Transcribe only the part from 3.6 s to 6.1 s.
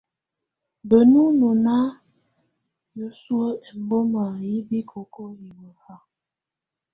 ɛmbɔma yɛ bikoko hiwə ha.